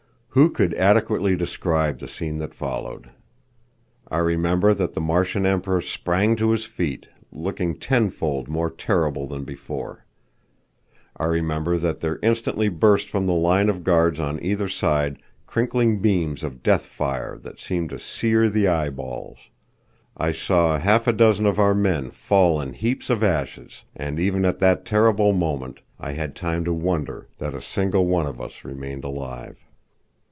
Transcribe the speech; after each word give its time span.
Who 0.33 0.49
could 0.49 0.73
adequately 0.75 1.35
describe 1.35 1.99
the 1.99 2.07
scene 2.07 2.37
that 2.37 2.53
followed? 2.53 3.09
I 4.09 4.19
remember 4.19 4.73
that 4.73 4.93
the 4.93 5.01
Martian 5.01 5.45
Emperor 5.45 5.81
sprang 5.81 6.37
to 6.37 6.51
his 6.51 6.63
feet, 6.63 7.09
looking 7.33 7.77
tenfold 7.77 8.47
more 8.47 8.69
terrible 8.71 9.27
than 9.27 9.43
before. 9.43 10.05
I 11.17 11.25
remember 11.25 11.77
that 11.79 11.99
there 11.99 12.17
instantly 12.23 12.69
burst 12.69 13.09
from 13.09 13.25
the 13.27 13.33
line 13.33 13.67
of 13.67 13.83
guards 13.83 14.21
on 14.21 14.41
either 14.41 14.69
side 14.69 15.17
crinkling 15.47 15.99
beams 16.01 16.43
of 16.45 16.63
death 16.63 16.85
fire 16.85 17.37
that 17.39 17.59
seemed 17.59 17.89
to 17.89 17.99
sear 17.99 18.47
the 18.49 18.69
eyeballs. 18.69 19.49
I 20.15 20.31
saw 20.31 20.75
a 20.75 20.79
half 20.79 21.07
a 21.07 21.11
dozen 21.11 21.45
of 21.45 21.59
our 21.59 21.75
men 21.75 22.09
fall 22.09 22.61
in 22.61 22.71
heaps 22.71 23.09
of 23.09 23.21
ashes, 23.21 23.83
and 23.97 24.17
even 24.17 24.45
at 24.45 24.59
that 24.59 24.85
terrible 24.85 25.33
moment 25.33 25.81
I 25.99 26.13
had 26.13 26.37
time 26.37 26.63
to 26.63 26.73
wonder 26.73 27.27
that 27.39 27.53
a 27.53 27.61
single 27.61 28.05
one 28.07 28.27
of 28.27 28.39
us 28.39 28.63
remained 28.63 29.03
alive. 29.03 29.57